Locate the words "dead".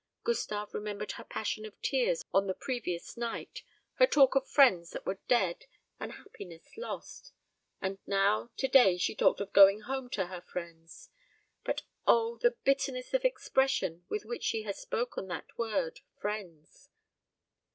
5.27-5.65